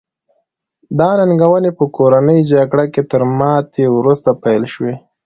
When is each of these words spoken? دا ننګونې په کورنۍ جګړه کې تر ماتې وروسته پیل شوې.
دا 0.99 1.09
ننګونې 1.19 1.71
په 1.77 1.83
کورنۍ 1.95 2.39
جګړه 2.51 2.85
کې 2.93 3.01
تر 3.11 3.21
ماتې 3.37 3.85
وروسته 3.97 4.29
پیل 4.43 4.63
شوې. 4.73 4.93